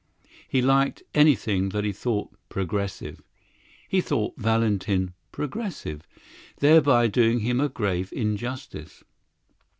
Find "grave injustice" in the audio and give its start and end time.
7.69-9.03